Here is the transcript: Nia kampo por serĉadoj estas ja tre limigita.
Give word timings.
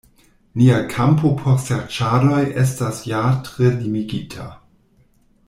Nia 0.59 0.77
kampo 0.93 1.29
por 1.41 1.59
serĉadoj 1.65 2.41
estas 2.63 3.03
ja 3.13 3.21
tre 3.51 3.71
limigita. 3.77 4.49